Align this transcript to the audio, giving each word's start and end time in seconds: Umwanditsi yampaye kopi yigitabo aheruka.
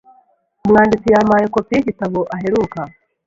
Umwanditsi 0.65 1.07
yampaye 1.13 1.45
kopi 1.53 1.71
yigitabo 1.75 2.19
aheruka. 2.35 2.79